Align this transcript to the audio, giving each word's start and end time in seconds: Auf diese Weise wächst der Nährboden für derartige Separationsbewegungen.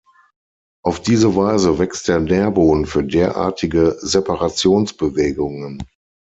Auf 0.83 0.99
diese 0.99 1.35
Weise 1.35 1.77
wächst 1.77 2.07
der 2.07 2.19
Nährboden 2.19 2.87
für 2.87 3.03
derartige 3.03 3.99
Separationsbewegungen. 3.99 5.83